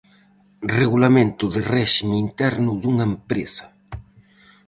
[0.79, 3.65] Regulamento de réxime interno dunha empresa.